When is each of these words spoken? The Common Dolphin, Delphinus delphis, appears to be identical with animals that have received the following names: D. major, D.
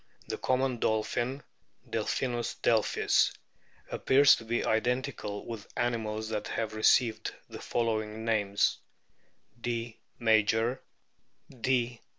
The 0.29 0.39
Common 0.39 0.79
Dolphin, 0.79 1.43
Delphinus 1.87 2.55
delphis, 2.59 3.31
appears 3.91 4.35
to 4.37 4.43
be 4.45 4.65
identical 4.65 5.45
with 5.45 5.67
animals 5.77 6.29
that 6.29 6.47
have 6.47 6.73
received 6.73 7.35
the 7.49 7.61
following 7.61 8.25
names: 8.25 8.79
D. 9.61 9.99
major, 10.17 10.81
D. 11.51 12.01